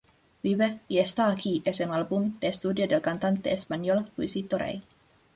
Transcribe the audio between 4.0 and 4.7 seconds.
Luisito